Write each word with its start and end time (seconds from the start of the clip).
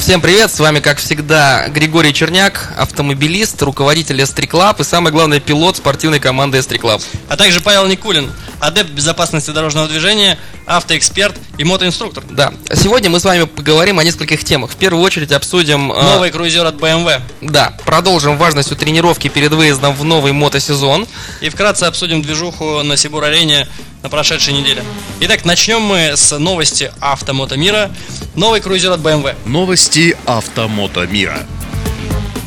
Всем 0.00 0.22
привет, 0.22 0.50
с 0.50 0.58
вами, 0.58 0.80
как 0.80 0.96
всегда, 0.96 1.68
Григорий 1.68 2.14
Черняк, 2.14 2.72
автомобилист, 2.78 3.60
руководитель 3.60 4.18
S3 4.22 4.48
Club 4.48 4.80
и, 4.80 4.82
самый 4.82 5.12
главный, 5.12 5.40
пилот 5.40 5.76
спортивной 5.76 6.18
команды 6.18 6.56
S3 6.56 6.80
Club. 6.80 7.02
А 7.28 7.36
также 7.36 7.60
Павел 7.60 7.86
Никулин, 7.86 8.32
адепт 8.60 8.90
безопасности 8.90 9.50
дорожного 9.50 9.88
движения, 9.88 10.38
автоэксперт 10.66 11.36
и 11.58 11.64
мотоинструктор. 11.64 12.22
Да, 12.30 12.52
сегодня 12.74 13.10
мы 13.10 13.18
с 13.20 13.24
вами 13.24 13.44
поговорим 13.44 13.98
о 13.98 14.04
нескольких 14.04 14.44
темах. 14.44 14.70
В 14.70 14.76
первую 14.76 15.02
очередь 15.02 15.32
обсудим... 15.32 15.92
э, 15.92 16.02
Новый 16.02 16.30
круизер 16.30 16.64
от 16.66 16.76
BMW. 16.76 17.20
Да, 17.40 17.74
продолжим 17.84 18.36
важность 18.36 18.70
у 18.72 18.76
тренировки 18.76 19.28
перед 19.28 19.52
выездом 19.52 19.94
в 19.94 20.04
новый 20.04 20.32
мотосезон. 20.32 21.06
И 21.40 21.48
вкратце 21.48 21.84
обсудим 21.84 22.22
движуху 22.22 22.82
на 22.82 22.96
Сибур-арене 22.96 23.66
на 24.02 24.08
прошедшей 24.08 24.54
неделе. 24.54 24.82
Итак, 25.20 25.44
начнем 25.44 25.82
мы 25.82 26.16
с 26.16 26.38
новости 26.38 26.92
автомото 27.00 27.56
мира. 27.56 27.90
Новый 28.34 28.60
круизер 28.60 28.92
от 28.92 29.00
BMW. 29.00 29.34
Новости 29.44 30.16
автомото 30.26 31.06
мира 31.06 31.46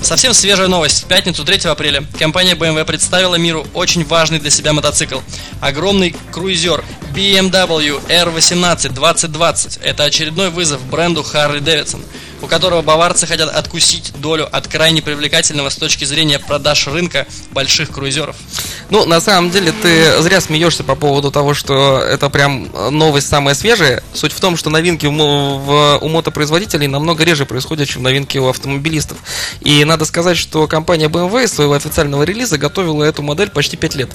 Совсем 0.04 0.34
свежая 0.34 0.68
новость. 0.68 1.06
В 1.06 1.08
пятницу 1.08 1.46
3 1.46 1.70
апреля 1.70 2.04
компания 2.20 2.56
BMW 2.56 2.84
представила 2.84 3.36
миру 3.36 3.66
очень 3.74 4.04
важный 4.04 4.38
для 4.38 4.50
себя 4.50 4.74
мотоцикл. 4.74 5.20
Огромный 5.62 6.14
круизер 6.30 6.84
BMW 7.16 8.06
R18 8.10 8.90
2020. 8.90 9.78
Это 9.78 10.04
очередной 10.04 10.50
вызов 10.50 10.86
бренду 10.88 11.22
Harley 11.22 11.62
Davidson, 11.62 12.04
у 12.44 12.48
которого 12.48 12.82
баварцы 12.82 13.26
хотят 13.26 13.50
откусить 13.50 14.12
долю 14.20 14.48
от 14.52 14.68
крайне 14.68 15.02
привлекательного 15.02 15.70
с 15.70 15.78
точки 15.78 16.04
зрения 16.04 16.40
продаж 16.40 16.88
рынка 16.88 17.26
больших 17.52 17.90
круизеров. 17.90 18.36
Ну, 18.90 19.06
на 19.06 19.22
самом 19.22 19.50
деле, 19.50 19.72
ты 19.72 20.22
зря 20.22 20.42
смеешься 20.42 20.84
по 20.84 20.96
поводу 20.96 21.32
того, 21.32 21.54
что 21.54 22.00
это 22.00 22.30
прям 22.30 22.70
новость 22.92 23.30
самая 23.30 23.56
свежая. 23.56 24.04
Суть 24.14 24.34
в 24.34 24.40
том, 24.42 24.58
что 24.58 24.70
новинки 24.70 25.06
в, 25.06 26.00
у 26.02 26.10
мотопроизводителей 26.10 26.88
намного 26.88 27.24
реже 27.24 27.46
происходят, 27.46 27.88
чем 27.88 28.04
новинки 28.04 28.38
у 28.38 28.50
автомобилистов. 28.50 29.18
И 29.62 29.86
надо 29.86 30.04
сказать, 30.04 30.38
что 30.38 30.68
компания 30.68 31.08
BMW 31.08 31.46
из 31.46 31.54
своего 31.54 31.74
официального 31.74 32.24
релиза 32.24 32.58
готовила 32.58 33.06
эту 33.06 33.24
модель 33.24 33.52
почти 33.52 33.78
5 33.78 33.96
лет. 33.96 34.10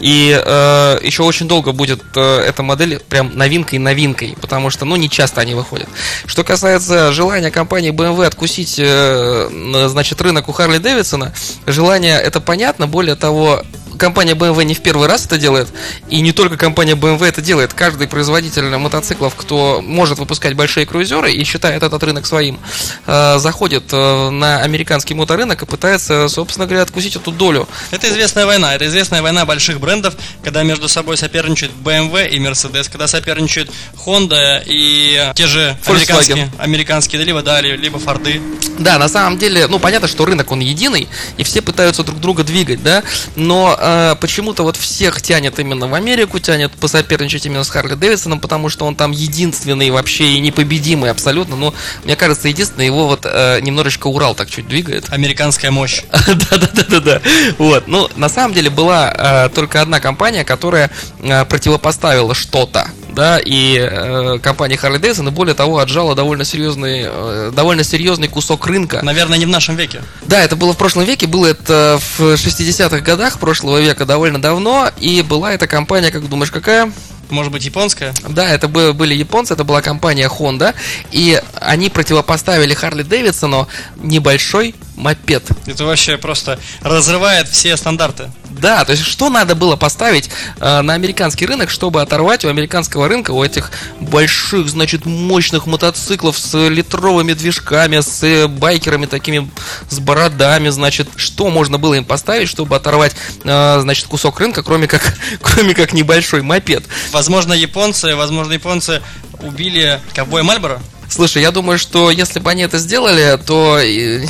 И 0.00 0.36
э, 0.44 0.98
еще 1.02 1.22
очень 1.22 1.46
долго 1.46 1.70
будет 1.70 2.02
э, 2.16 2.40
эта 2.40 2.64
модель 2.64 2.98
прям 3.08 3.36
новинкой-новинкой, 3.36 4.36
потому 4.40 4.70
что, 4.70 4.84
ну, 4.84 4.96
не 4.96 5.08
часто 5.08 5.42
они 5.42 5.54
выходят. 5.54 5.88
Что 6.26 6.42
касается 6.42 7.12
желания 7.12 7.52
компании 7.52 7.67
BMW 7.68 8.26
откусить, 8.26 8.76
э, 8.78 9.48
значит, 9.88 10.20
рынок 10.20 10.48
у 10.48 10.52
Харли 10.52 10.78
Дэвидсона, 10.78 11.32
желание 11.66 12.18
это 12.18 12.40
понятно, 12.40 12.86
более 12.86 13.14
того, 13.14 13.62
компания 13.98 14.34
BMW 14.34 14.64
не 14.64 14.74
в 14.74 14.80
первый 14.80 15.08
раз 15.08 15.26
это 15.26 15.36
делает, 15.38 15.68
и 16.08 16.20
не 16.20 16.32
только 16.32 16.56
компания 16.56 16.94
BMW 16.94 17.26
это 17.26 17.42
делает. 17.42 17.74
Каждый 17.74 18.08
производитель 18.08 18.64
мотоциклов, 18.76 19.34
кто 19.34 19.82
может 19.82 20.18
выпускать 20.18 20.54
большие 20.54 20.86
круизеры 20.86 21.32
и 21.32 21.44
считает 21.44 21.82
этот 21.82 22.02
рынок 22.02 22.26
своим, 22.26 22.58
э, 23.06 23.38
заходит 23.38 23.84
э, 23.92 24.30
на 24.30 24.62
американский 24.62 25.14
моторынок 25.14 25.62
и 25.62 25.66
пытается, 25.66 26.28
собственно 26.28 26.66
говоря, 26.66 26.82
откусить 26.82 27.16
эту 27.16 27.30
долю. 27.32 27.68
Это 27.90 28.08
известная 28.08 28.46
война. 28.46 28.74
Это 28.74 28.86
известная 28.86 29.22
война 29.22 29.44
больших 29.44 29.80
брендов, 29.80 30.14
когда 30.42 30.62
между 30.62 30.88
собой 30.88 31.16
соперничают 31.16 31.72
BMW 31.84 32.28
и 32.28 32.38
Mercedes, 32.38 32.90
когда 32.90 33.06
соперничают 33.06 33.70
Honda 34.06 34.62
и 34.64 35.32
те 35.34 35.46
же 35.46 35.76
американские, 35.86 36.50
американские, 36.58 37.22
либо 37.22 37.42
да, 37.42 37.60
ли- 37.60 37.76
либо 37.76 37.98
Форды. 37.98 38.40
Да, 38.78 38.98
на 38.98 39.08
самом 39.08 39.38
деле, 39.38 39.66
ну 39.66 39.78
понятно, 39.78 40.08
что 40.08 40.24
рынок 40.24 40.50
он 40.52 40.60
единый, 40.60 41.08
и 41.36 41.42
все 41.42 41.60
пытаются 41.62 42.04
друг 42.04 42.20
друга 42.20 42.44
двигать, 42.44 42.82
да, 42.82 43.02
но 43.34 43.76
э, 43.88 44.16
почему-то 44.20 44.62
вот 44.62 44.76
всех 44.76 45.20
тянет 45.22 45.58
именно 45.58 45.86
в 45.86 45.94
Америку, 45.94 46.38
тянет 46.38 46.72
посоперничать 46.72 47.46
именно 47.46 47.64
с 47.64 47.70
Харли 47.70 47.94
Дэвидсоном, 47.94 48.40
потому 48.40 48.68
что 48.68 48.86
он 48.86 48.94
там 48.94 49.12
единственный 49.12 49.90
вообще 49.90 50.34
и 50.34 50.40
непобедимый 50.40 51.10
абсолютно, 51.10 51.56
но 51.56 51.74
мне 52.04 52.16
кажется, 52.16 52.48
единственное, 52.48 52.86
его 52.86 53.06
вот 53.06 53.24
э, 53.24 53.60
немножечко 53.60 54.06
Урал 54.06 54.34
так 54.34 54.50
чуть 54.50 54.68
двигает. 54.68 55.06
Американская 55.10 55.70
мощь. 55.70 56.02
Да-да-да-да-да. 56.12 57.20
Вот. 57.58 57.88
Ну, 57.88 58.08
на 58.16 58.28
самом 58.28 58.54
деле 58.54 58.70
была 58.70 59.12
э, 59.16 59.48
только 59.54 59.80
одна 59.80 60.00
компания, 60.00 60.44
которая 60.44 60.90
э, 61.20 61.44
противопоставила 61.44 62.34
что-то. 62.34 62.88
Да, 63.18 63.40
и 63.44 63.76
э, 63.78 64.38
компания 64.40 64.76
Harley 64.76 65.00
Davidson, 65.00 65.26
и 65.26 65.30
более 65.30 65.54
того, 65.54 65.78
отжала 65.78 66.14
довольно 66.14 66.44
серьезный, 66.44 67.02
э, 67.04 67.52
довольно 67.52 67.82
серьезный 67.82 68.28
кусок 68.28 68.66
рынка. 68.66 69.00
Наверное, 69.02 69.38
не 69.38 69.46
в 69.46 69.48
нашем 69.48 69.74
веке. 69.74 70.02
Да, 70.22 70.40
это 70.40 70.54
было 70.54 70.72
в 70.72 70.76
прошлом 70.76 71.04
веке, 71.04 71.26
было 71.26 71.46
это 71.46 71.98
в 71.98 72.20
60-х 72.20 73.00
годах 73.00 73.40
прошлого 73.40 73.77
века, 73.80 74.06
довольно 74.06 74.40
давно, 74.40 74.90
и 74.98 75.22
была 75.22 75.52
эта 75.52 75.66
компания, 75.66 76.10
как 76.10 76.28
думаешь, 76.28 76.50
какая? 76.50 76.92
Может 77.30 77.52
быть, 77.52 77.64
японская? 77.64 78.14
Да, 78.28 78.48
это 78.48 78.68
бы- 78.68 78.94
были 78.94 79.14
японцы, 79.14 79.52
это 79.54 79.64
была 79.64 79.82
компания 79.82 80.28
Honda, 80.28 80.74
и 81.10 81.40
они 81.60 81.90
противопоставили 81.90 82.72
Харли 82.74 83.02
Дэвидсону 83.02 83.68
небольшой 83.96 84.74
мопед. 84.98 85.44
Это 85.66 85.84
вообще 85.84 86.18
просто 86.18 86.58
разрывает 86.82 87.48
все 87.48 87.76
стандарты. 87.76 88.30
Да, 88.50 88.84
то 88.84 88.92
есть 88.92 89.04
что 89.04 89.30
надо 89.30 89.54
было 89.54 89.76
поставить 89.76 90.30
э, 90.58 90.80
на 90.80 90.94
американский 90.94 91.46
рынок, 91.46 91.70
чтобы 91.70 92.02
оторвать 92.02 92.44
у 92.44 92.48
американского 92.48 93.08
рынка, 93.08 93.30
у 93.30 93.44
этих 93.44 93.70
больших, 94.00 94.68
значит, 94.68 95.06
мощных 95.06 95.66
мотоциклов 95.66 96.38
с 96.38 96.68
литровыми 96.68 97.34
движками, 97.34 98.00
с 98.00 98.22
э, 98.24 98.48
байкерами 98.48 99.06
такими, 99.06 99.48
с 99.88 100.00
бородами, 100.00 100.70
значит, 100.70 101.08
что 101.16 101.48
можно 101.50 101.78
было 101.78 101.94
им 101.94 102.04
поставить, 102.04 102.48
чтобы 102.48 102.74
оторвать, 102.74 103.14
э, 103.44 103.78
значит, 103.80 104.06
кусок 104.06 104.40
рынка, 104.40 104.62
кроме 104.62 104.88
как, 104.88 105.16
кроме 105.40 105.74
как 105.74 105.92
небольшой 105.92 106.42
мопед. 106.42 106.84
Возможно, 107.12 107.52
японцы, 107.52 108.16
возможно, 108.16 108.52
японцы 108.52 109.02
убили 109.40 110.00
ковбоя 110.14 110.42
Мальборо. 110.42 110.80
Слушай, 111.08 111.42
я 111.42 111.50
думаю, 111.50 111.78
что 111.78 112.10
если 112.10 112.38
бы 112.38 112.50
они 112.50 112.62
это 112.62 112.78
сделали, 112.78 113.38
то, 113.44 113.80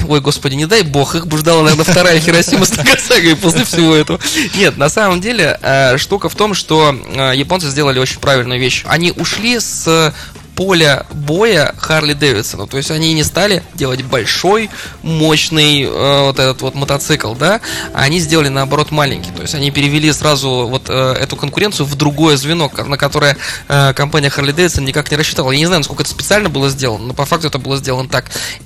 ой, 0.09 0.21
господи, 0.21 0.55
не 0.55 0.67
дай 0.67 0.83
бог, 0.83 1.15
их 1.15 1.27
бы 1.27 1.39
ждала, 1.39 1.63
наверное, 1.63 1.85
вторая 1.85 2.21
Хиросима 2.21 2.65
с 2.65 2.77
Нагасакой 2.77 3.37
после 3.37 3.65
всего 3.65 3.95
этого. 3.95 4.21
Нет, 4.55 4.77
на 4.77 4.89
самом 4.89 5.21
деле, 5.21 5.59
э, 5.61 5.99
штука 5.99 6.29
в 6.29 6.35
том, 6.35 6.55
что 6.55 6.95
э, 6.95 7.33
японцы 7.35 7.69
сделали 7.69 7.99
очень 7.99 8.21
правильную 8.21 8.61
вещь. 8.61 8.85
Они 8.87 9.13
ушли 9.13 9.59
с 9.59 10.15
поля 10.59 11.07
боя 11.13 11.73
Харли 11.79 12.15
Дэвидсона. 12.15 12.67
То 12.67 12.79
есть 12.79 12.91
они 12.91 13.15
не 13.15 13.23
стали 13.23 13.63
делать 13.75 14.03
большой, 14.03 14.71
мощный 15.03 15.85
э, 15.85 16.23
вот 16.25 16.41
этот 16.41 16.63
вот 16.63 16.75
мотоцикл, 16.75 17.35
да, 17.35 17.61
а 17.95 18.03
они 18.03 18.19
сделали 18.19 18.49
наоборот 18.49 18.91
маленький. 18.91 19.31
То 19.31 19.43
есть 19.43 19.55
они 19.55 19.71
перевели 19.71 20.13
сразу 20.13 20.67
вот 20.69 20.87
э, 20.89 21.13
эту 21.21 21.37
конкуренцию 21.37 21.87
в 21.87 21.95
другое 21.95 22.37
звено, 22.37 22.69
на 22.87 22.97
которое 22.97 23.37
э, 23.69 23.93
компания 23.95 24.33
Harley 24.37 24.53
Davidson 24.53 24.81
никак 24.81 25.09
не 25.13 25.17
рассчитывала. 25.17 25.53
Я 25.53 25.59
не 25.59 25.67
знаю, 25.67 25.79
насколько 25.79 26.03
это 26.03 26.11
специально 26.11 26.49
было 26.49 26.69
сделано, 26.69 27.07
но 27.07 27.15
по 27.15 27.25
факту 27.25 27.47
это 27.47 27.61
было 27.61 27.77
сделано 27.77 28.09
так. 28.09 28.25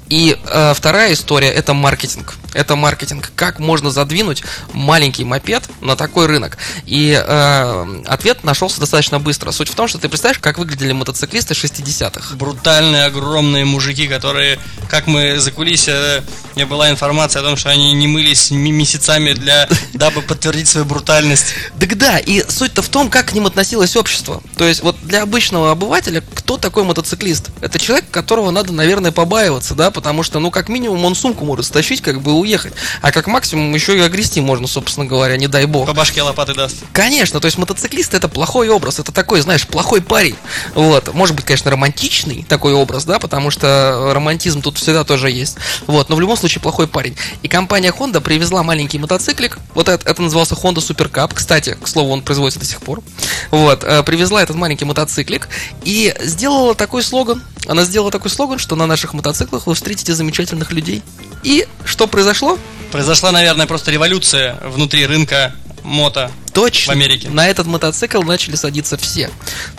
И 0.08 0.38
э, 0.46 0.72
вторая 0.74 1.12
история 1.12 1.50
это 1.50 1.74
маркетинг. 1.74 2.36
Это 2.54 2.74
маркетинг. 2.74 3.32
Как 3.36 3.58
можно 3.58 3.90
задвинуть 3.90 4.42
маленький 4.72 5.24
мопед 5.24 5.61
на 5.82 5.96
такой 5.96 6.26
рынок? 6.26 6.58
И 6.86 7.12
э, 7.12 8.02
ответ 8.06 8.44
нашелся 8.44 8.80
достаточно 8.80 9.18
быстро. 9.18 9.50
Суть 9.50 9.68
в 9.68 9.74
том, 9.74 9.88
что 9.88 9.98
ты 9.98 10.08
представляешь, 10.08 10.40
как 10.40 10.58
выглядели 10.58 10.92
мотоциклисты 10.92 11.54
60-х. 11.54 12.36
Брутальные, 12.36 13.04
огромные 13.04 13.64
мужики, 13.64 14.08
которые, 14.08 14.58
как 14.88 15.06
мы 15.06 15.38
за 15.38 15.50
кулисье, 15.50 16.22
мне 16.54 16.66
была 16.66 16.90
информация 16.90 17.40
о 17.40 17.44
том, 17.44 17.56
что 17.56 17.70
они 17.70 17.92
не 17.92 18.06
мылись 18.06 18.50
месяцами 18.50 19.32
для, 19.32 19.68
дабы 19.94 20.22
подтвердить 20.22 20.68
свою 20.68 20.86
брутальность. 20.86 21.54
Так 21.78 21.96
да, 21.96 22.18
и 22.18 22.44
суть-то 22.48 22.82
в 22.82 22.88
том, 22.88 23.10
как 23.10 23.26
к 23.26 23.32
ним 23.32 23.46
относилось 23.46 23.96
общество. 23.96 24.42
То 24.56 24.64
есть 24.64 24.82
вот 24.82 24.96
для 25.02 25.22
обычного 25.22 25.70
обывателя, 25.70 26.22
кто 26.34 26.58
такой 26.58 26.84
мотоциклист? 26.84 27.50
Это 27.60 27.78
человек, 27.78 28.10
которого 28.10 28.50
надо, 28.50 28.72
наверное, 28.72 29.12
побаиваться, 29.12 29.74
да, 29.74 29.90
потому 29.90 30.22
что, 30.22 30.38
ну, 30.38 30.50
как 30.50 30.68
минимум, 30.68 31.04
он 31.04 31.14
сумку 31.14 31.44
может 31.44 31.66
стащить, 31.66 32.00
как 32.00 32.20
бы 32.22 32.32
уехать. 32.32 32.74
А 33.00 33.12
как 33.12 33.26
максимум 33.26 33.74
еще 33.74 33.96
и 33.96 34.00
огрести 34.00 34.40
можно, 34.40 34.66
собственно 34.66 35.06
говоря, 35.06 35.36
не 35.36 35.48
дай 35.48 35.66
бог. 35.66 35.86
По 35.86 35.94
башке 35.94 36.22
лопаты 36.22 36.54
даст. 36.54 36.76
Конечно, 36.92 37.40
то 37.40 37.46
есть 37.46 37.58
мотоциклист 37.58 38.14
это 38.14 38.28
плохой 38.28 38.68
образ, 38.68 38.98
это 38.98 39.12
такой, 39.12 39.40
знаешь, 39.40 39.66
плохой 39.66 40.00
парень. 40.00 40.36
Вот, 40.74 41.12
может 41.14 41.34
быть, 41.34 41.44
конечно, 41.44 41.70
романтичный 41.70 42.44
такой 42.48 42.74
образ, 42.74 43.04
да, 43.04 43.18
потому 43.18 43.50
что 43.50 44.10
романтизм 44.12 44.62
тут 44.62 44.78
всегда 44.78 45.04
тоже 45.04 45.30
есть. 45.30 45.56
Вот, 45.86 46.08
но 46.08 46.16
в 46.16 46.20
любом 46.20 46.36
случае 46.42 46.62
плохой 46.62 46.86
парень. 46.86 47.16
И 47.42 47.48
компания 47.48 47.92
Honda 47.96 48.20
привезла 48.20 48.62
маленький 48.62 48.98
мотоциклик, 48.98 49.58
вот 49.74 49.88
это, 49.88 50.08
это 50.08 50.22
назывался 50.22 50.54
Honda 50.54 50.76
Super 50.76 51.10
Cup, 51.10 51.32
кстати, 51.34 51.76
к 51.80 51.88
слову, 51.88 52.12
он 52.12 52.22
производится 52.22 52.60
до 52.60 52.66
сих 52.66 52.80
пор. 52.80 53.02
Вот, 53.50 53.84
э, 53.84 54.02
привезла 54.02 54.42
этот 54.42 54.56
маленький 54.56 54.84
мотоциклик 54.84 55.48
и 55.84 56.14
сделала 56.20 56.74
такой 56.74 57.02
слоган. 57.02 57.42
Она 57.66 57.84
сделала 57.84 58.10
такой 58.10 58.30
слоган, 58.30 58.58
что 58.58 58.76
на 58.76 58.86
наших 58.86 59.14
мотоциклах 59.14 59.66
вы 59.66 59.74
встретите 59.74 60.14
замечательных 60.14 60.72
людей. 60.72 61.02
И 61.42 61.66
что 61.84 62.06
произошло? 62.06 62.58
Произошла, 62.90 63.32
наверное, 63.32 63.66
просто 63.66 63.90
революция 63.90 64.58
внутри 64.64 65.06
рынка 65.06 65.54
мото. 65.82 66.30
Точно. 66.52 66.92
В 66.92 66.96
Америке. 66.96 67.28
На 67.30 67.48
этот 67.48 67.66
мотоцикл 67.66 68.22
начали 68.22 68.56
садиться 68.56 68.96
все. 68.96 69.30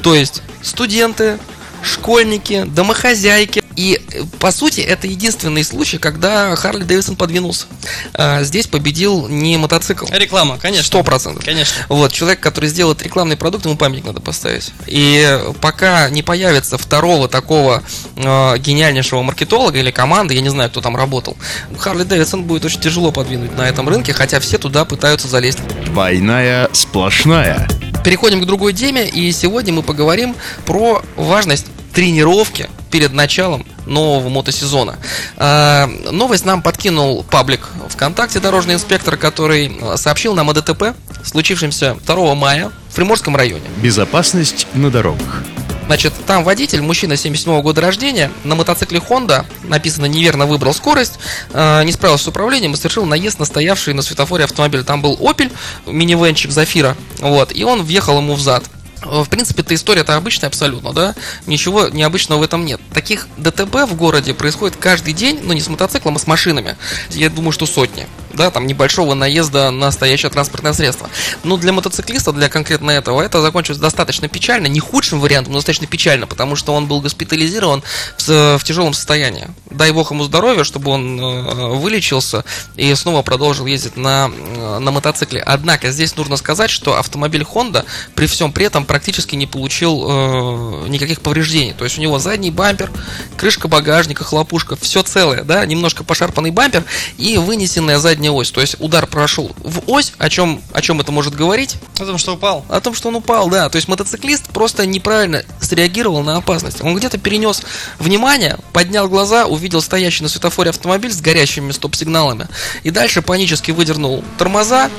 То 0.01 0.15
есть 0.15 0.41
студенты, 0.61 1.37
школьники, 1.83 2.63
домохозяйки. 2.63 3.62
И, 3.75 4.01
э, 4.11 4.23
по 4.39 4.51
сути, 4.51 4.81
это 4.81 5.07
единственный 5.07 5.63
случай, 5.63 5.97
когда 5.97 6.55
Харли 6.55 6.83
Дэвисон 6.83 7.15
подвинулся. 7.15 7.65
А, 8.13 8.43
здесь 8.43 8.67
победил 8.67 9.27
не 9.27 9.57
мотоцикл. 9.57 10.05
Реклама, 10.11 10.57
конечно. 10.57 10.85
Сто 10.85 11.03
процентов. 11.03 11.43
Конечно. 11.43 11.85
Вот, 11.89 12.11
человек, 12.11 12.39
который 12.39 12.69
сделает 12.69 13.01
рекламный 13.01 13.37
продукт, 13.37 13.65
ему 13.65 13.75
памятник 13.75 14.05
надо 14.05 14.21
поставить. 14.21 14.71
И 14.87 15.39
пока 15.61 16.09
не 16.09 16.23
появится 16.23 16.77
второго 16.77 17.27
такого 17.27 17.83
э, 18.15 18.57
гениальнейшего 18.57 19.21
маркетолога 19.23 19.79
или 19.79 19.91
команды, 19.91 20.33
я 20.35 20.41
не 20.41 20.49
знаю, 20.49 20.69
кто 20.69 20.81
там 20.81 20.95
работал, 20.95 21.37
Харли 21.77 22.03
Дэвидсон 22.03 22.43
будет 22.43 22.65
очень 22.65 22.79
тяжело 22.81 23.11
подвинуть 23.11 23.55
на 23.57 23.67
этом 23.67 23.89
рынке, 23.89 24.13
хотя 24.13 24.39
все 24.39 24.57
туда 24.57 24.85
пытаются 24.85 25.27
залезть. 25.27 25.59
Двойная 25.85 26.69
сплошная. 26.73 27.67
Переходим 28.03 28.41
к 28.41 28.45
другой 28.45 28.73
теме, 28.73 29.07
и 29.07 29.31
сегодня 29.31 29.73
мы 29.73 29.81
поговорим 29.81 30.35
про 30.65 31.01
важность 31.15 31.67
тренировки 31.93 32.69
перед 32.93 33.11
началом 33.11 33.65
нового 33.87 34.29
мотосезона. 34.29 34.99
А, 35.37 35.87
новость 36.11 36.45
нам 36.45 36.61
подкинул 36.61 37.23
паблик 37.23 37.67
ВКонтакте 37.89 38.39
«Дорожный 38.39 38.75
инспектор», 38.75 39.17
который 39.17 39.75
а, 39.81 39.97
сообщил 39.97 40.35
нам 40.35 40.51
о 40.51 40.53
ДТП, 40.53 40.93
случившемся 41.23 41.97
2 42.05 42.35
мая 42.35 42.71
в 42.91 42.95
Приморском 42.95 43.35
районе. 43.35 43.63
Безопасность 43.81 44.67
на 44.75 44.91
дорогах. 44.91 45.41
Значит, 45.87 46.13
там 46.27 46.43
водитель, 46.43 46.83
мужчина 46.83 47.17
77 47.17 47.61
года 47.63 47.81
рождения, 47.81 48.31
на 48.43 48.53
мотоцикле 48.53 48.99
Honda, 48.99 49.43
написано 49.63 50.05
неверно 50.05 50.45
выбрал 50.45 50.75
скорость, 50.75 51.13
э, 51.51 51.83
не 51.85 51.91
справился 51.93 52.25
с 52.25 52.27
управлением 52.27 52.73
и 52.73 52.77
совершил 52.77 53.05
наезд 53.05 53.39
на 53.39 53.45
стоявший 53.45 53.95
на 53.95 54.03
светофоре 54.03 54.43
автомобиль. 54.43 54.83
Там 54.83 55.01
был 55.01 55.15
Opel, 55.15 55.51
минивенчик 55.87 56.51
Зафира, 56.51 56.95
вот, 57.21 57.55
и 57.55 57.63
он 57.63 57.81
въехал 57.81 58.19
ему 58.19 58.35
в 58.35 58.39
зад. 58.39 58.63
В 59.05 59.25
принципе, 59.29 59.61
эта 59.61 59.75
история-то 59.75 60.15
обычная 60.15 60.47
абсолютно, 60.47 60.93
да? 60.93 61.15
Ничего 61.45 61.87
необычного 61.89 62.39
в 62.39 62.43
этом 62.43 62.65
нет. 62.65 62.81
Таких 62.93 63.27
ДТП 63.37 63.85
в 63.87 63.95
городе 63.95 64.33
происходит 64.33 64.77
каждый 64.77 65.13
день, 65.13 65.39
ну 65.43 65.53
не 65.53 65.61
с 65.61 65.67
мотоциклом, 65.67 66.15
а 66.15 66.19
с 66.19 66.27
машинами. 66.27 66.77
Я 67.09 67.29
думаю, 67.29 67.51
что 67.51 67.65
сотни 67.65 68.07
да, 68.33 68.51
там 68.51 68.67
небольшого 68.67 69.13
наезда 69.13 69.71
на 69.71 69.87
настоящее 69.87 70.29
транспортное 70.29 70.73
средство. 70.73 71.09
Но 71.43 71.57
для 71.57 71.71
мотоциклиста, 71.71 72.31
для 72.31 72.49
конкретно 72.49 72.91
этого, 72.91 73.21
это 73.21 73.41
закончилось 73.41 73.79
достаточно 73.79 74.27
печально, 74.27 74.67
не 74.67 74.79
худшим 74.79 75.19
вариантом, 75.19 75.53
но 75.53 75.59
достаточно 75.59 75.87
печально, 75.87 76.27
потому 76.27 76.55
что 76.55 76.73
он 76.73 76.87
был 76.87 77.01
госпитализирован 77.01 77.83
в, 78.17 78.57
в 78.57 78.63
тяжелом 78.63 78.93
состоянии. 78.93 79.47
Дай 79.69 79.91
бог 79.91 80.11
ему 80.11 80.23
здоровья, 80.23 80.63
чтобы 80.63 80.91
он 80.91 81.19
э, 81.19 81.67
вылечился 81.75 82.43
и 82.75 82.93
снова 82.95 83.21
продолжил 83.21 83.65
ездить 83.65 83.97
на, 83.97 84.29
э, 84.31 84.79
на 84.79 84.91
мотоцикле. 84.91 85.41
Однако 85.41 85.91
здесь 85.91 86.15
нужно 86.15 86.37
сказать, 86.37 86.69
что 86.69 86.97
автомобиль 86.97 87.43
Honda 87.43 87.85
при 88.15 88.27
всем 88.27 88.51
при 88.51 88.65
этом 88.65 88.85
практически 88.85 89.35
не 89.35 89.47
получил 89.47 90.05
э, 90.07 90.87
никаких 90.87 91.21
повреждений. 91.21 91.73
То 91.73 91.83
есть 91.83 91.97
у 91.97 92.01
него 92.01 92.19
задний 92.19 92.51
бампер, 92.51 92.91
крышка 93.37 93.67
багажника, 93.67 94.23
хлопушка, 94.23 94.75
все 94.75 95.03
целое, 95.03 95.43
да, 95.43 95.65
немножко 95.65 96.03
пошарпанный 96.03 96.51
бампер 96.51 96.83
и 97.17 97.37
вынесенная 97.37 97.99
задняя 97.99 98.22
задняя 98.23 98.31
ось. 98.31 98.51
То 98.51 98.61
есть 98.61 98.75
удар 98.79 99.05
прошел 99.07 99.51
в 99.57 99.81
ось. 99.87 100.13
О 100.17 100.29
чем, 100.29 100.61
о 100.71 100.81
чем 100.81 101.01
это 101.01 101.11
может 101.11 101.35
говорить? 101.35 101.75
О 101.99 102.05
том, 102.05 102.17
что 102.17 102.33
упал. 102.33 102.65
О 102.69 102.79
том, 102.79 102.95
что 102.95 103.09
он 103.09 103.15
упал, 103.15 103.49
да. 103.49 103.69
То 103.69 103.75
есть 103.75 103.87
мотоциклист 103.87 104.49
просто 104.49 104.85
неправильно 104.85 105.43
среагировал 105.59 106.23
на 106.23 106.37
опасность. 106.37 106.81
Он 106.81 106.95
где-то 106.95 107.17
перенес 107.17 107.63
внимание, 107.99 108.57
поднял 108.71 109.09
глаза, 109.09 109.45
увидел 109.45 109.81
стоящий 109.81 110.23
на 110.23 110.29
светофоре 110.29 110.69
автомобиль 110.69 111.11
с 111.11 111.21
горящими 111.21 111.71
стоп-сигналами. 111.71 112.47
И 112.83 112.91
дальше 112.91 113.21
панически 113.21 113.71
выдернул 113.71 114.23
тормоза, 114.37 114.89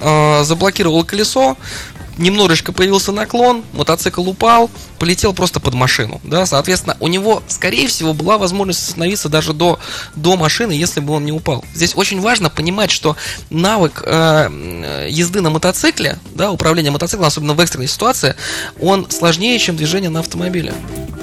э, 0.00 0.44
заблокировал 0.44 1.04
колесо, 1.04 1.56
немножечко 2.18 2.72
появился 2.72 3.12
наклон, 3.12 3.64
мотоцикл 3.72 4.28
упал, 4.28 4.70
полетел 4.98 5.32
просто 5.32 5.60
под 5.60 5.74
машину, 5.74 6.20
да, 6.24 6.46
соответственно, 6.46 6.96
у 7.00 7.08
него, 7.08 7.42
скорее 7.48 7.88
всего, 7.88 8.14
была 8.14 8.38
возможность 8.38 8.82
остановиться 8.88 9.28
даже 9.28 9.52
до, 9.52 9.78
до 10.16 10.36
машины, 10.36 10.72
если 10.72 11.00
бы 11.00 11.14
он 11.14 11.24
не 11.24 11.32
упал. 11.32 11.64
Здесь 11.74 11.92
очень 11.96 12.20
важно 12.20 12.50
понимать, 12.50 12.90
что 12.90 13.16
навык 13.50 14.02
э, 14.04 15.08
езды 15.10 15.40
на 15.40 15.50
мотоцикле, 15.50 16.18
да, 16.34 16.50
управление 16.50 16.92
мотоциклом, 16.92 17.26
особенно 17.26 17.54
в 17.54 17.60
экстренной 17.60 17.88
ситуации, 17.88 18.34
он 18.80 19.10
сложнее, 19.10 19.58
чем 19.58 19.76
движение 19.76 20.10
на 20.10 20.20
автомобиле. 20.20 20.74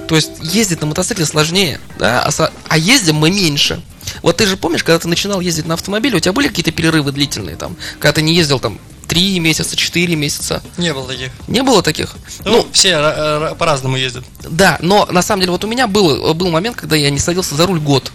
То 0.07 0.15
есть 0.15 0.31
ездить 0.41 0.81
на 0.81 0.87
мотоцикле 0.87 1.25
сложнее, 1.25 1.79
да, 1.97 2.21
а, 2.21 2.51
а 2.67 2.77
ездим 2.77 3.15
мы 3.15 3.31
меньше. 3.31 3.81
Вот 4.21 4.37
ты 4.37 4.45
же 4.45 4.57
помнишь, 4.57 4.83
когда 4.83 4.99
ты 4.99 5.07
начинал 5.07 5.39
ездить 5.39 5.65
на 5.65 5.75
автомобиле, 5.75 6.17
у 6.17 6.19
тебя 6.19 6.33
были 6.33 6.47
какие-то 6.47 6.71
перерывы 6.71 7.11
длительные 7.11 7.55
там, 7.55 7.77
когда 7.99 8.13
ты 8.13 8.21
не 8.21 8.33
ездил 8.33 8.59
там 8.59 8.79
три 9.11 9.41
месяца, 9.41 9.75
четыре 9.75 10.15
месяца. 10.15 10.63
Не 10.77 10.93
было 10.93 11.05
таких. 11.05 11.31
Не 11.49 11.63
было 11.63 11.83
таких? 11.83 12.15
Ну, 12.45 12.51
ну 12.51 12.67
все 12.71 13.53
по-разному 13.59 13.97
ездят. 13.97 14.23
Да, 14.49 14.77
но 14.79 15.05
на 15.11 15.21
самом 15.21 15.41
деле 15.41 15.51
вот 15.51 15.65
у 15.65 15.67
меня 15.67 15.87
был, 15.87 16.33
был 16.33 16.49
момент, 16.49 16.77
когда 16.77 16.95
я 16.95 17.09
не 17.09 17.19
садился 17.19 17.55
за 17.55 17.67
руль 17.67 17.81
год. 17.81 18.09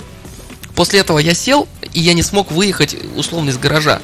После 0.75 1.01
этого 1.01 1.19
я 1.19 1.35
сел, 1.35 1.69
и 1.93 2.01
я 2.01 2.15
не 2.15 2.23
смог 2.23 2.51
выехать 2.51 2.97
условно 3.15 3.51
из 3.51 3.59
гаража. 3.59 4.01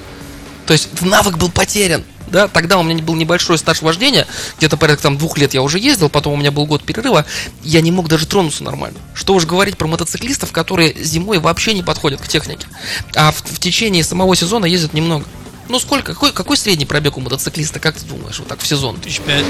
То 0.67 0.75
есть 0.75 1.01
навык 1.01 1.39
был 1.39 1.49
потерян. 1.49 2.05
Да, 2.27 2.47
тогда 2.47 2.77
у 2.77 2.83
меня 2.83 3.03
был 3.03 3.15
небольшой 3.15 3.57
стаж 3.57 3.81
вождения, 3.81 4.27
где-то 4.59 4.77
порядка 4.77 5.05
там 5.05 5.17
двух 5.17 5.39
лет 5.39 5.55
я 5.55 5.63
уже 5.63 5.79
ездил, 5.79 6.11
потом 6.11 6.35
у 6.35 6.37
меня 6.37 6.51
был 6.51 6.67
год 6.67 6.83
перерыва, 6.83 7.25
я 7.63 7.81
не 7.81 7.91
мог 7.91 8.09
даже 8.09 8.27
тронуться 8.27 8.65
нормально. 8.65 8.99
Что 9.15 9.35
уж 9.35 9.47
говорить 9.47 9.79
про 9.79 9.87
мотоциклистов, 9.87 10.53
которые 10.53 10.95
зимой 11.03 11.39
вообще 11.39 11.73
не 11.73 11.83
подходят 11.83 12.21
к 12.21 12.29
технике, 12.29 12.67
а 13.15 13.33
в, 13.33 13.37
в 13.37 13.59
течение 13.59 14.05
самого 14.05 14.37
сезона 14.37 14.67
ездят 14.67 14.93
немного. 14.93 15.25
Ну 15.69 15.79
сколько, 15.79 16.15
какой, 16.15 16.33
какой 16.33 16.57
средний 16.57 16.87
пробег 16.87 17.17
у 17.17 17.21
мотоциклиста, 17.21 17.81
как 17.81 17.97
ты 17.97 18.05
думаешь, 18.05 18.39
вот 18.39 18.49
так 18.49 18.61
в 18.61 18.67
сезон? 18.67 19.01
Тысяч 19.01 19.21
пять. 19.21 19.45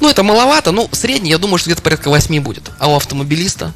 Ну 0.00 0.08
это 0.08 0.22
маловато, 0.22 0.72
ну 0.72 0.88
средний, 0.92 1.30
я 1.30 1.38
думаю, 1.38 1.58
что 1.58 1.70
где-то 1.70 1.82
порядка 1.82 2.08
8 2.08 2.40
будет. 2.42 2.70
А 2.78 2.90
у 2.90 2.96
автомобилиста 2.96 3.72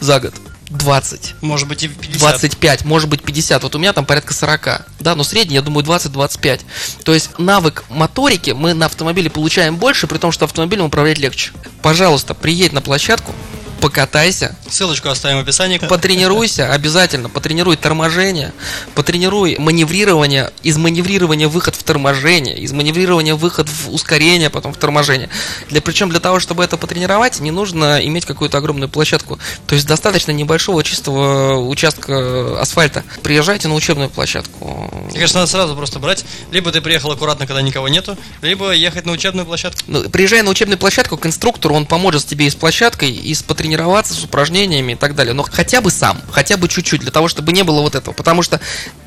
за 0.00 0.20
год 0.20 0.34
20. 0.70 1.34
Может 1.42 1.68
быть 1.68 1.82
и 1.82 1.88
50. 1.88 2.20
25, 2.20 2.84
может 2.84 3.08
быть 3.08 3.22
50. 3.22 3.62
Вот 3.62 3.74
у 3.74 3.78
меня 3.78 3.92
там 3.92 4.06
порядка 4.06 4.32
40. 4.32 4.86
Да, 5.00 5.14
но 5.14 5.22
средний, 5.22 5.54
я 5.54 5.62
думаю, 5.62 5.84
20-25. 5.84 6.60
То 7.04 7.14
есть 7.14 7.38
навык 7.38 7.84
моторики 7.88 8.50
мы 8.50 8.74
на 8.74 8.86
автомобиле 8.86 9.30
получаем 9.30 9.76
больше, 9.76 10.06
при 10.06 10.18
том, 10.18 10.32
что 10.32 10.46
автомобилем 10.46 10.86
управлять 10.86 11.18
легче. 11.18 11.52
Пожалуйста, 11.82 12.34
приедь 12.34 12.72
на 12.72 12.80
площадку, 12.80 13.34
покатайся. 13.82 14.54
Ссылочку 14.70 15.08
оставим 15.08 15.38
в 15.38 15.40
описании. 15.40 15.78
Потренируйся, 15.78 16.72
обязательно. 16.72 17.28
Потренируй 17.28 17.76
торможение, 17.76 18.52
потренируй 18.94 19.56
маневрирование, 19.58 20.52
из 20.62 20.76
маневрирования 20.76 21.48
выход 21.48 21.74
в 21.74 21.82
торможение, 21.82 22.56
из 22.56 22.72
маневрирования 22.72 23.34
выход 23.34 23.68
в 23.68 23.92
ускорение, 23.92 24.50
потом 24.50 24.72
в 24.72 24.76
торможение. 24.76 25.28
Для, 25.68 25.82
причем 25.82 26.10
для 26.10 26.20
того, 26.20 26.38
чтобы 26.38 26.62
это 26.62 26.76
потренировать, 26.76 27.40
не 27.40 27.50
нужно 27.50 27.98
иметь 28.06 28.24
какую-то 28.24 28.58
огромную 28.58 28.88
площадку. 28.88 29.40
То 29.66 29.74
есть 29.74 29.86
достаточно 29.86 30.30
небольшого 30.30 30.84
чистого 30.84 31.58
участка 31.66 32.60
асфальта. 32.60 33.02
Приезжайте 33.22 33.66
на 33.66 33.74
учебную 33.74 34.10
площадку. 34.10 34.90
Мне 35.10 35.18
кажется, 35.18 35.38
надо 35.38 35.50
сразу 35.50 35.74
просто 35.74 35.98
брать. 35.98 36.24
Либо 36.52 36.70
ты 36.70 36.80
приехал 36.80 37.10
аккуратно, 37.10 37.48
когда 37.48 37.60
никого 37.62 37.88
нету, 37.88 38.16
либо 38.42 38.70
ехать 38.70 39.06
на 39.06 39.12
учебную 39.12 39.44
площадку. 39.44 39.82
Ну, 39.88 40.08
приезжая 40.08 40.44
на 40.44 40.50
учебную 40.50 40.78
площадку, 40.78 41.16
к 41.16 41.26
инструктору 41.26 41.74
он 41.74 41.84
поможет 41.84 42.24
тебе 42.24 42.46
и 42.46 42.50
с 42.50 42.54
площадкой, 42.54 43.10
и 43.10 43.34
с 43.34 43.42
потренированием 43.42 43.71
тренироваться 43.72 44.12
с 44.12 44.22
упражнениями 44.22 44.92
и 44.92 44.94
так 44.96 45.14
далее. 45.14 45.32
Но 45.32 45.44
хотя 45.50 45.80
бы 45.80 45.90
сам, 45.90 46.20
хотя 46.30 46.58
бы 46.58 46.68
чуть-чуть, 46.68 47.00
для 47.00 47.10
того, 47.10 47.28
чтобы 47.28 47.52
не 47.52 47.64
было 47.64 47.80
вот 47.80 47.94
этого. 47.94 48.12
Потому 48.12 48.42
что 48.42 48.60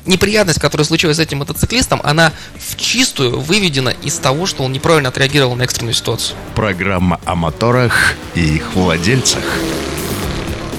неприятность, 0.06 0.60
которая 0.60 0.84
случилась 0.84 1.18
с 1.18 1.20
этим 1.20 1.38
мотоциклистом, 1.38 2.00
она 2.02 2.32
в 2.58 2.76
чистую 2.76 3.38
выведена 3.38 3.90
из 3.90 4.14
того, 4.14 4.44
что 4.46 4.64
он 4.64 4.72
неправильно 4.72 5.10
отреагировал 5.10 5.54
на 5.54 5.62
экстренную 5.62 5.94
ситуацию. 5.94 6.36
Программа 6.56 7.20
о 7.24 7.36
моторах 7.36 8.14
и 8.34 8.56
их 8.56 8.74
владельцах. 8.74 9.44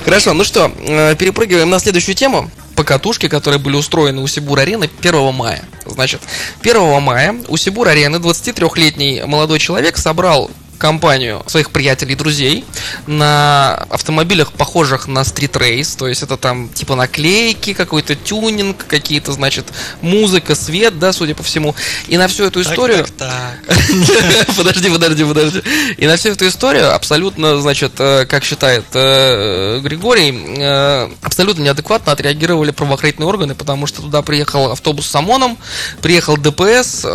Хорошо, 0.04 0.34
ну 0.34 0.44
что, 0.44 0.70
э, 0.78 1.16
перепрыгиваем 1.16 1.70
на 1.70 1.80
следующую 1.80 2.16
тему 2.16 2.52
покатушки, 2.76 3.30
которые 3.30 3.60
были 3.60 3.78
устроены 3.78 4.22
у 4.22 4.28
Сибур 4.28 4.60
Арены 4.60 4.90
1 5.00 5.34
мая. 5.34 5.64
Значит, 5.86 6.22
1 6.62 7.02
мая 7.02 7.36
у 7.48 7.56
Сибур 7.56 7.88
Арены 7.88 8.18
23-летний 8.18 9.24
молодой 9.26 9.60
человек 9.60 9.98
собрал 9.98 10.52
компанию 10.78 11.44
своих 11.48 11.72
приятелей 11.72 12.14
и 12.14 12.16
друзей 12.16 12.66
на 13.06 13.74
автомобилях, 13.90 14.52
похожих 14.54 15.08
на 15.08 15.22
Race, 15.22 15.98
то 15.98 16.08
есть 16.08 16.24
это 16.24 16.38
там 16.38 16.70
типа 16.70 16.96
наклейки, 16.96 17.74
какой-то 17.74 18.16
тюнинг, 18.16 18.86
какие-то, 18.88 19.32
значит, 19.32 19.68
музыка, 20.02 20.56
свет, 20.56 21.00
да, 21.00 21.14
судя 21.14 21.36
по 21.36 21.44
всему. 21.44 21.76
И 22.08 22.18
на 22.18 22.28
всю 22.28 22.46
эту 22.46 22.62
историю... 22.62 23.06
Подожди, 24.58 24.90
подожди, 24.90 25.24
подожди. 25.24 25.62
И 25.98 26.08
на 26.08 26.18
всю 26.18 26.30
эту 26.30 26.48
историю 26.48 26.94
абсолютно, 26.94 27.60
значит, 27.62 27.94
э, 28.00 28.26
как 28.26 28.44
считает 28.44 28.86
э, 28.94 29.80
Григорий, 29.82 30.34
э, 30.58 31.10
абсолютно 31.22 31.64
неадекватно 31.64 32.12
отреагировали 32.12 32.72
правоохранительные 32.72 33.28
органы, 33.28 33.56
потому 33.56 33.88
что 33.88 34.02
туда 34.02 34.22
приехал 34.22 34.72
автобус 34.72 35.08
с 35.08 35.16
ОМОНом, 35.16 35.58
приехал 36.02 36.38
ДПС, 36.38 37.06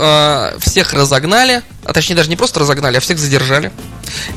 всех 0.59 0.93
разогнали, 0.93 1.63
а 1.93 1.95
точнее 1.95 2.17
даже 2.17 2.31
не 2.31 2.37
просто 2.37 2.59
разогнали, 2.59 2.97
а 2.97 3.01
всех 3.01 3.19
задержали. 3.19 3.71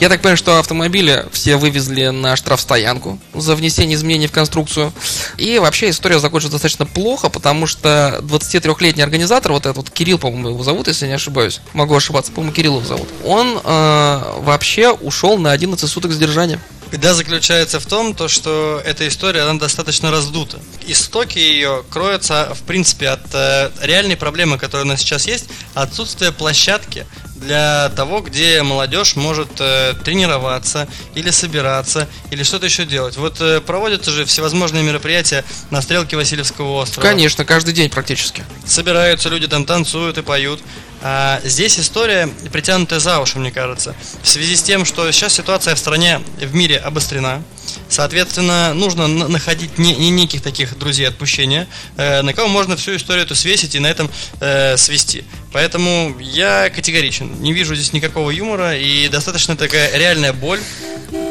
Я 0.02 0.10
так 0.10 0.20
понимаю, 0.20 0.36
что 0.36 0.60
автомобили 0.60 1.26
все 1.32 1.56
вывезли 1.56 2.08
на 2.08 2.36
штрафстоянку 2.36 3.18
за 3.34 3.56
внесение 3.56 3.96
изменений 3.96 4.28
в 4.28 4.34
конструкцию. 4.34 4.92
И 5.38 5.58
вообще 5.58 5.90
история 5.90 6.20
закончилась 6.20 6.52
достаточно 6.52 6.86
плохо, 6.86 7.30
потому 7.30 7.66
что 7.66 8.20
23-летний 8.24 9.04
организатор, 9.04 9.54
вот 9.54 9.66
этот 9.66 9.78
вот 9.78 9.90
Кирилл, 9.90 10.20
по-моему, 10.20 10.50
его 10.50 10.64
зовут, 10.64 10.90
если 10.90 11.08
не 11.08 11.14
ошибаюсь, 11.14 11.62
могу 11.72 11.96
ошибаться, 11.96 12.34
по-моему, 12.34 12.54
Кириллов 12.54 12.86
зовут, 12.86 13.08
он 13.24 13.62
э, 13.64 14.22
вообще 14.40 14.92
ушел 14.92 15.38
на 15.38 15.54
11 15.54 15.90
суток 15.90 16.12
задержания. 16.12 16.60
Беда 16.92 17.14
заключается 17.14 17.80
в 17.80 17.86
том, 17.86 18.14
то, 18.14 18.28
что 18.28 18.82
эта 18.86 19.08
история 19.08 19.42
она 19.42 19.60
достаточно 19.60 20.12
раздута. 20.12 20.60
Истоки 20.88 21.40
ее 21.40 21.84
кроются, 21.90 22.54
в 22.54 22.62
принципе, 22.64 23.10
от 23.10 23.34
э, 23.34 23.72
реальной 23.82 24.16
проблемы, 24.16 24.58
которая 24.58 24.86
у 24.86 24.88
нас 24.88 25.00
сейчас 25.00 25.26
есть, 25.26 25.46
отсутствие 25.74 26.32
площадки 26.32 27.06
для 27.36 27.90
того, 27.96 28.22
где 28.22 28.64
молодежь 28.64 29.16
может 29.16 29.50
э, 29.60 29.94
тренироваться 30.04 30.88
или 31.14 31.30
собираться, 31.30 32.08
или 32.32 32.44
что-то 32.44 32.66
еще 32.66 32.86
делать. 32.86 33.18
Вот 33.18 33.40
э, 33.42 33.62
проводятся 33.62 34.12
же 34.12 34.26
всевозможные 34.26 34.84
мероприятия 34.84 35.44
на 35.70 35.82
стрелке 35.82 36.16
Васильевского 36.16 36.82
острова. 36.82 37.08
Конечно, 37.08 37.46
каждый 37.46 37.74
день 37.74 37.90
практически. 37.90 38.44
Собираются 38.66 39.30
люди 39.30 39.48
там 39.48 39.66
танцуют 39.66 40.18
и 40.18 40.22
поют. 40.22 40.62
А 41.02 41.40
здесь 41.44 41.78
история 41.80 42.28
притянутая 42.52 43.00
за 43.00 43.20
уши, 43.20 43.38
мне 43.38 43.52
кажется. 43.52 43.96
В 44.24 44.28
связи 44.28 44.56
с 44.56 44.64
тем, 44.64 44.86
что 44.86 45.12
сейчас 45.12 45.34
ситуация 45.34 45.76
в 45.76 45.80
стране, 45.80 46.22
в 46.40 46.56
мире 46.56 46.78
обострена. 46.78 47.44
Соответственно, 47.90 48.74
нужно 48.74 49.08
на- 49.08 49.28
находить 49.28 49.78
не, 49.78 49.96
не 49.96 50.10
неких 50.10 50.42
таких 50.42 50.78
друзей 50.78 51.08
отпущения, 51.08 51.68
э, 51.98 52.22
на 52.22 52.34
кого 52.34 52.48
можно 52.48 52.76
всю 52.76 52.96
историю 52.96 53.26
эту 53.26 53.36
свесить 53.36 53.76
и 53.76 53.80
на 53.80 53.88
этом 53.88 54.10
э, 54.40 54.78
свести. 54.78 55.26
Поэтому 55.56 56.14
я 56.20 56.70
категоричен. 56.70 57.32
Не 57.42 57.54
вижу 57.54 57.76
здесь 57.76 57.94
никакого 57.94 58.30
юмора 58.30 58.76
и 58.76 59.08
достаточно 59.08 59.56
такая 59.56 59.98
реальная 59.98 60.34
боль. 60.34 60.60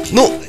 Ну, 0.09 0.41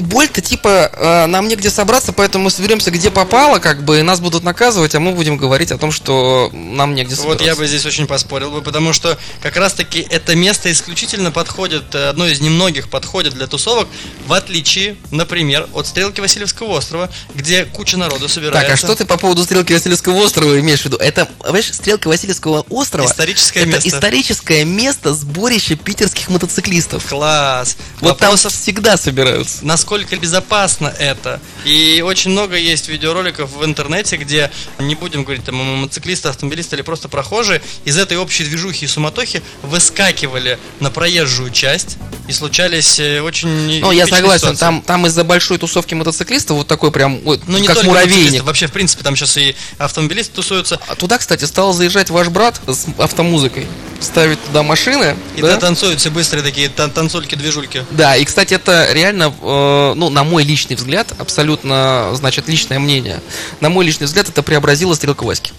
боль-то 0.00 0.40
типа 0.40 0.90
э, 0.92 1.26
нам 1.26 1.48
негде 1.48 1.70
собраться, 1.70 2.12
поэтому 2.12 2.50
соберемся 2.50 2.90
где 2.90 3.10
попало, 3.10 3.58
как 3.58 3.84
бы, 3.84 4.00
и 4.00 4.02
нас 4.02 4.20
будут 4.20 4.42
наказывать, 4.42 4.94
а 4.94 5.00
мы 5.00 5.12
будем 5.12 5.36
говорить 5.36 5.72
о 5.72 5.78
том, 5.78 5.92
что 5.92 6.50
нам 6.52 6.94
негде 6.94 7.16
собраться. 7.16 7.44
Вот 7.44 7.46
я 7.46 7.56
бы 7.56 7.66
здесь 7.66 7.84
очень 7.86 8.06
поспорил 8.06 8.50
бы, 8.50 8.62
потому 8.62 8.92
что 8.92 9.18
как 9.42 9.56
раз-таки 9.56 10.06
это 10.10 10.34
место 10.36 10.70
исключительно 10.70 11.30
подходит, 11.30 11.94
э, 11.94 12.08
одно 12.08 12.26
из 12.26 12.40
немногих 12.40 12.88
подходит 12.88 13.34
для 13.34 13.46
тусовок, 13.46 13.88
в 14.26 14.32
отличие, 14.32 14.96
например, 15.10 15.68
от 15.72 15.86
Стрелки 15.86 16.20
Васильевского 16.20 16.76
острова, 16.76 17.10
где 17.34 17.64
куча 17.64 17.96
народу 17.96 18.28
собирается. 18.28 18.68
Так, 18.68 18.74
а 18.74 18.76
что 18.76 18.94
ты 18.94 19.04
по 19.04 19.16
поводу 19.16 19.44
стрелки 19.44 19.72
Васильевского 19.72 20.16
острова 20.16 20.58
имеешь 20.60 20.82
в 20.82 20.84
виду? 20.86 20.96
Это, 20.96 21.26
понимаешь, 21.38 21.72
стрелка 21.72 22.08
Васильевского 22.08 22.64
острова 22.68 23.08
Историческое 23.16 23.60
это 23.60 23.68
место. 23.70 23.88
историческое 23.88 24.64
место 24.66 25.14
сборища 25.14 25.74
питерских 25.74 26.28
мотоциклистов. 26.28 27.06
Класс. 27.06 27.78
Вот 28.00 28.18
там 28.18 28.28
Вопросов 28.28 28.52
всегда 28.52 28.98
собираются. 28.98 29.64
насколько 29.64 30.16
безопасно 30.16 30.88
это. 30.98 31.40
И 31.64 32.02
очень 32.04 32.32
много 32.32 32.56
есть 32.56 32.88
видеороликов 32.88 33.50
в 33.52 33.64
интернете, 33.64 34.18
где, 34.18 34.50
не 34.78 34.94
будем 34.96 35.24
говорить 35.24 35.44
там 35.44 35.56
мотоциклисты, 35.56 36.28
автомобилисты 36.28 36.76
или 36.76 36.82
просто 36.82 37.08
прохожие, 37.08 37.62
из 37.86 37.96
этой 37.96 38.18
общей 38.18 38.44
движухи 38.44 38.84
и 38.84 38.88
суматохи 38.88 39.42
выскакивали 39.62 40.58
на 40.80 40.90
проезжую 40.90 41.50
часть 41.50 41.96
и 42.28 42.32
случались 42.32 42.98
э, 42.98 43.20
очень 43.20 43.80
Ну, 43.80 43.92
я 43.92 44.06
согласен, 44.06 44.40
ситуации. 44.40 44.60
там, 44.60 44.82
там 44.82 45.06
из-за 45.06 45.24
большой 45.24 45.56
тусовки 45.58 45.94
мотоциклистов 45.94 46.56
вот 46.58 46.66
такой 46.66 46.90
прям, 46.90 47.20
ой, 47.24 47.40
Ну, 47.46 47.56
не 47.58 47.66
как 47.66 47.82
муравейник. 47.84 48.42
вообще, 48.44 48.66
в 48.66 48.72
принципе, 48.72 49.04
там 49.04 49.16
сейчас 49.16 49.36
и 49.38 49.54
автомобилисты 49.78 50.34
тусуются, 50.34 50.78
А 50.88 50.96
туда, 50.96 51.18
кстати, 51.18 51.44
стал 51.44 51.72
заезжать 51.72 52.10
ваш 52.10 52.28
брат 52.28 52.60
с 52.66 52.84
автомузыкой. 53.06 53.66
Ставить 54.00 54.42
туда 54.44 54.62
машины. 54.62 55.16
и 55.36 55.40
да? 55.40 55.54
да? 55.54 55.56
танцуют 55.56 56.00
все 56.00 56.10
быстрые 56.10 56.42
такие 56.44 56.68
тан- 56.68 56.90
танцульки-движульки. 56.90 57.84
Да, 57.90 58.14
и, 58.14 58.24
кстати, 58.24 58.52
это 58.54 58.88
реально, 58.92 59.32
э, 59.40 59.92
ну, 59.96 60.10
на 60.10 60.22
мой 60.22 60.44
личный 60.44 60.76
взгляд, 60.76 61.12
абсолютно, 61.18 62.10
значит, 62.12 62.46
личное 62.48 62.78
мнение. 62.78 63.20
На 63.60 63.70
мой 63.70 63.86
личный 63.86 64.06
взгляд, 64.06 64.28
это 64.28 64.42
преобразило 64.42 64.94
Стрелка 64.94 65.24
Васьки. 65.24 65.52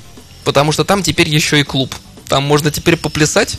Потому 0.44 0.72
что 0.72 0.86
там 0.86 1.02
теперь 1.02 1.28
еще 1.28 1.60
и 1.60 1.64
клуб. 1.64 1.94
Там 2.30 2.44
можно 2.44 2.72
теперь 2.72 2.98
поплясать 2.98 3.56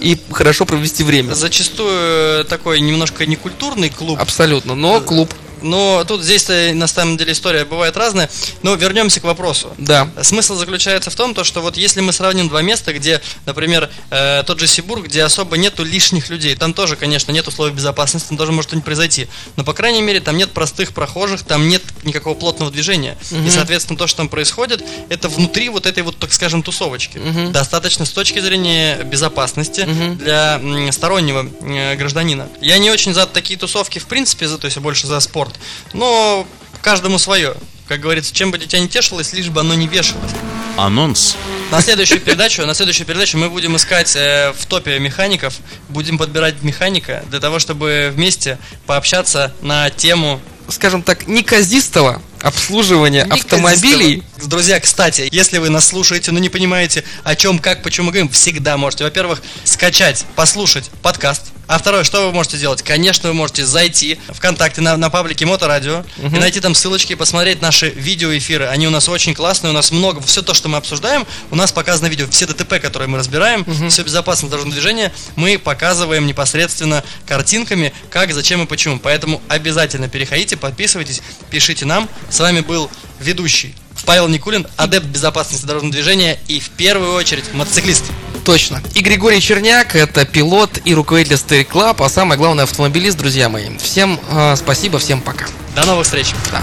и 0.00 0.18
хорошо 0.30 0.64
провести 0.64 1.04
время. 1.04 1.34
Зачастую 1.34 2.40
э, 2.40 2.44
такой 2.48 2.80
немножко 2.80 3.26
некультурный 3.26 3.90
клуб, 3.90 4.18
Абсолютно, 4.20 4.74
но 4.74 5.00
клуб. 5.00 5.32
Но 5.62 6.04
тут 6.04 6.22
здесь-то 6.22 6.72
на 6.74 6.86
самом 6.86 7.16
деле 7.16 7.32
история 7.32 7.64
бывает 7.64 7.96
разная. 7.96 8.30
Но 8.62 8.74
вернемся 8.74 9.20
к 9.20 9.24
вопросу. 9.24 9.72
Да. 9.78 10.08
Смысл 10.22 10.56
заключается 10.56 11.10
в 11.10 11.14
том, 11.14 11.34
то, 11.34 11.44
что 11.44 11.60
вот 11.60 11.76
если 11.76 12.00
мы 12.00 12.12
сравним 12.12 12.48
два 12.48 12.62
места, 12.62 12.92
где, 12.92 13.20
например, 13.46 13.90
э, 14.10 14.42
тот 14.46 14.60
же 14.60 14.66
Сибур, 14.66 15.02
где 15.02 15.22
особо 15.22 15.56
нету 15.56 15.84
лишних 15.84 16.28
людей, 16.28 16.54
там 16.54 16.74
тоже, 16.74 16.96
конечно, 16.96 17.32
нет 17.32 17.46
условий 17.48 17.72
безопасности, 17.72 18.28
там 18.28 18.38
тоже 18.38 18.52
может 18.52 18.70
что-нибудь 18.70 18.84
произойти. 18.84 19.28
Но, 19.56 19.64
по 19.64 19.72
крайней 19.72 20.02
мере, 20.02 20.20
там 20.20 20.36
нет 20.36 20.52
простых 20.52 20.92
прохожих, 20.92 21.42
там 21.42 21.68
нет 21.68 21.82
никакого 22.04 22.34
плотного 22.34 22.70
движения. 22.70 23.16
И, 23.30 23.50
соответственно, 23.50 23.98
то, 23.98 24.06
что 24.06 24.18
там 24.18 24.28
происходит, 24.28 24.84
это 25.08 25.28
внутри 25.28 25.68
вот 25.68 25.86
этой 25.86 26.02
вот, 26.02 26.18
так 26.18 26.32
скажем, 26.32 26.62
тусовочки. 26.62 27.20
Достаточно 27.50 28.04
с 28.04 28.10
точки 28.10 28.40
зрения 28.40 29.02
безопасности 29.04 29.86
для 30.14 30.60
м, 30.62 30.90
стороннего 30.92 31.48
э, 31.60 31.96
гражданина. 31.96 32.48
Я 32.60 32.78
не 32.78 32.90
очень 32.90 33.14
за 33.14 33.26
такие 33.26 33.58
тусовки, 33.58 33.98
в 33.98 34.06
принципе, 34.06 34.48
за, 34.48 34.58
то 34.58 34.66
есть 34.66 34.78
больше 34.78 35.06
за 35.06 35.18
спорт. 35.20 35.47
Но 35.92 36.46
каждому 36.82 37.18
свое. 37.18 37.54
Как 37.86 38.00
говорится, 38.00 38.34
чем 38.34 38.50
бы 38.50 38.58
дитя 38.58 38.78
не 38.78 38.88
тешилось, 38.88 39.32
лишь 39.32 39.48
бы 39.48 39.60
оно 39.60 39.74
не 39.74 39.86
вешалось. 39.86 40.30
Анонс. 40.76 41.36
На 41.70 41.80
следующую 41.80 42.20
передачу, 42.20 42.64
на 42.66 42.74
следующую 42.74 43.06
передачу 43.06 43.36
мы 43.38 43.50
будем 43.50 43.76
искать 43.76 44.14
э, 44.14 44.52
в 44.56 44.66
топе 44.66 44.98
механиков, 44.98 45.54
будем 45.88 46.18
подбирать 46.18 46.62
механика 46.62 47.24
для 47.30 47.40
того, 47.40 47.58
чтобы 47.58 48.12
вместе 48.14 48.58
пообщаться 48.86 49.52
на 49.60 49.90
тему 49.90 50.40
Скажем 50.70 51.02
так, 51.02 51.26
неказистого 51.26 52.20
обслуживания 52.42 53.22
автомобилей. 53.22 54.22
Друзья, 54.44 54.78
кстати, 54.78 55.26
если 55.32 55.56
вы 55.56 55.70
нас 55.70 55.86
слушаете, 55.86 56.30
но 56.30 56.38
не 56.38 56.50
понимаете, 56.50 57.04
о 57.24 57.34
чем, 57.34 57.58
как, 57.58 57.82
почему 57.82 58.08
мы 58.08 58.12
говорим, 58.12 58.28
всегда 58.28 58.76
можете, 58.76 59.04
во-первых, 59.04 59.42
скачать, 59.64 60.26
послушать 60.36 60.90
подкаст. 61.00 61.52
А 61.68 61.76
второе, 61.76 62.02
что 62.02 62.26
вы 62.26 62.32
можете 62.32 62.56
сделать? 62.56 62.82
Конечно, 62.82 63.28
вы 63.28 63.34
можете 63.34 63.66
зайти 63.66 64.18
ВКонтакте 64.30 64.80
на, 64.80 64.96
на 64.96 65.10
паблике 65.10 65.44
Моторадио 65.44 66.02
и 66.16 66.38
найти 66.38 66.60
там 66.60 66.74
ссылочки 66.74 67.12
и 67.12 67.14
посмотреть 67.14 67.60
наши 67.60 67.90
видеоэфиры. 67.90 68.66
Они 68.66 68.86
у 68.86 68.90
нас 68.90 69.06
очень 69.06 69.34
классные, 69.34 69.70
у 69.70 69.74
нас 69.74 69.90
много, 69.90 70.22
все 70.22 70.40
то, 70.40 70.54
что 70.54 70.70
мы 70.70 70.78
обсуждаем, 70.78 71.26
у 71.50 71.56
нас 71.56 71.70
показано 71.70 72.06
видео. 72.06 72.26
Все 72.30 72.46
ДТП, 72.46 72.80
которые 72.80 73.08
мы 73.10 73.18
разбираем, 73.18 73.66
все 73.90 74.02
безопасное 74.02 74.48
дорожное 74.48 74.72
движение, 74.72 75.12
мы 75.36 75.58
показываем 75.58 76.26
непосредственно 76.26 77.04
картинками, 77.26 77.92
как, 78.08 78.32
зачем 78.32 78.62
и 78.62 78.66
почему. 78.66 78.98
Поэтому 78.98 79.42
обязательно 79.48 80.08
переходите, 80.08 80.56
подписывайтесь, 80.56 81.20
пишите 81.50 81.84
нам. 81.84 82.08
С 82.30 82.40
вами 82.40 82.60
был 82.60 82.90
ведущий 83.20 83.74
Павел 84.06 84.28
Никулин, 84.28 84.66
адепт 84.76 85.06
безопасности 85.06 85.66
дорожного 85.66 85.92
движения 85.92 86.38
и 86.48 86.60
в 86.60 86.70
первую 86.70 87.12
очередь 87.12 87.52
мотоциклист. 87.52 88.04
Точно. 88.48 88.80
И 88.94 89.02
Григорий 89.02 89.42
Черняк, 89.42 89.94
это 89.94 90.24
пилот 90.24 90.80
и 90.86 90.94
руководитель 90.94 91.36
State 91.36 91.68
Club, 91.68 92.02
а 92.02 92.08
самое 92.08 92.38
главное 92.38 92.64
автомобилист, 92.64 93.18
друзья 93.18 93.50
мои. 93.50 93.76
Всем 93.76 94.18
э, 94.30 94.56
спасибо, 94.56 94.98
всем 94.98 95.20
пока. 95.20 95.44
До 95.76 95.84
новых 95.84 96.06
встреч! 96.06 96.28
Да. 96.50 96.62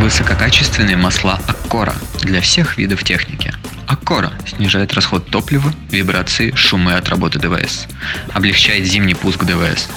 Высококачественные 0.00 0.96
масла 0.96 1.38
Аккора 1.46 1.94
для 2.22 2.40
всех 2.40 2.78
видов 2.78 3.04
техники. 3.04 3.52
Аккора 3.86 4.32
снижает 4.46 4.94
расход 4.94 5.28
топлива, 5.28 5.70
вибрации, 5.90 6.54
шумы 6.54 6.94
от 6.94 7.10
работы 7.10 7.38
ДВС, 7.38 7.88
облегчает 8.32 8.86
зимний 8.86 9.14
пуск 9.14 9.44
ДВС, 9.44 9.88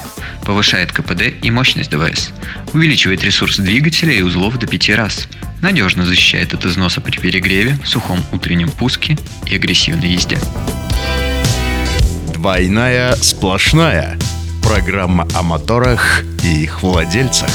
повышает 0.45 0.91
КПД 0.91 1.33
и 1.41 1.49
мощность 1.49 1.91
ДВС, 1.91 2.31
увеличивает 2.73 3.23
ресурс 3.23 3.55
двигателя 3.55 4.11
и 4.11 4.21
узлов 4.21 4.59
до 4.59 4.67
5 4.67 4.89
раз, 4.97 5.29
надежно 5.61 6.05
защищает 6.05 6.53
от 6.53 6.65
износа 6.65 6.99
при 6.99 7.17
перегреве, 7.17 7.79
сухом 7.85 8.21
утреннем 8.33 8.69
пуске 8.69 9.17
и 9.45 9.55
агрессивной 9.55 10.09
езде. 10.09 10.37
Двойная 12.41 13.13
сплошная. 13.17 14.17
Программа 14.63 15.27
о 15.35 15.43
моторах 15.43 16.23
и 16.43 16.63
их 16.63 16.81
владельцах. 16.81 17.51